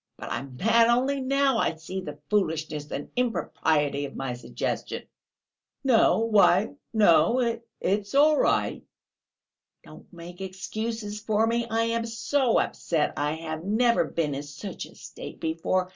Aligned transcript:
But 0.17 0.31
I'm 0.31 0.57
mad! 0.57 0.87
Only 0.87 1.21
now 1.21 1.59
I 1.59 1.75
see 1.75 2.01
the 2.01 2.17
foolishness 2.31 2.89
and 2.89 3.11
impropriety 3.15 4.03
of 4.05 4.15
my 4.15 4.33
suggestion!..." 4.33 5.03
"No, 5.83 6.17
why, 6.21 6.73
no! 6.91 7.59
It's 7.79 8.15
all 8.15 8.35
right!..." 8.39 8.83
"Don't 9.83 10.11
make 10.11 10.41
excuses 10.41 11.19
for 11.19 11.45
me; 11.45 11.67
I 11.69 11.83
am 11.83 12.07
so 12.07 12.57
upset. 12.57 13.13
I 13.15 13.33
have 13.33 13.63
never 13.63 14.03
been 14.05 14.33
in 14.33 14.41
such 14.41 14.87
a 14.87 14.95
state 14.95 15.39
before. 15.39 15.89